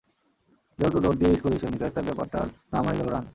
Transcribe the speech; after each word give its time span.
যেহেতু 0.79 0.97
দৌড় 1.03 1.17
দিয়েই 1.19 1.37
স্কোরের 1.37 1.57
হিসাব 1.57 1.71
নিকাশ, 1.73 1.91
তাই 1.95 2.05
ব্যাপারটার 2.07 2.47
নাম 2.73 2.83
হয়ে 2.87 2.97
গেল 2.99 3.07
রান। 3.09 3.25